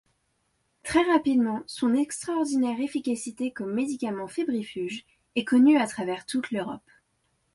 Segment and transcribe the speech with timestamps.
[0.81, 6.89] Très rapidement, son extraordinaire efficacité comme médicament fébrifuge est connue à travers toute l'Europe.